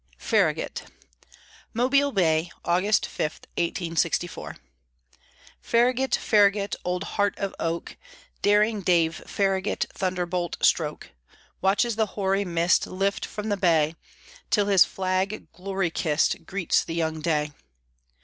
[0.17, 0.85] FARRAGUT
[1.75, 3.21] (MOBILE BAY, August 5,
[3.59, 4.57] 1864)
[5.61, 7.97] Farragut, Farragut, Old Heart of Oak,
[8.41, 11.11] Daring Dave Farragut, Thunderbolt stroke,
[11.61, 13.93] Watches the hoary mist Lift from the bay,
[14.49, 17.51] Till his flag, glory kissed, Greets the young day.